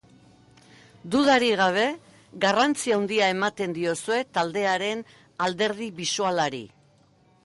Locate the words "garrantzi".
2.45-2.95